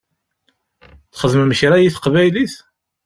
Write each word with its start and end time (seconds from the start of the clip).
Txedmem 1.11 1.51
kra 1.59 1.77
i 1.81 1.89
teqbaylit? 1.95 2.53